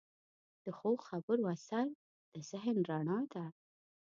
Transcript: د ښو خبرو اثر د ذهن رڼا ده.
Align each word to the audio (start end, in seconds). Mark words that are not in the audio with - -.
د 0.63 0.65
ښو 0.77 0.91
خبرو 1.07 1.45
اثر 1.55 1.85
د 2.33 2.35
ذهن 2.49 2.77
رڼا 2.89 3.19
ده. 3.33 3.45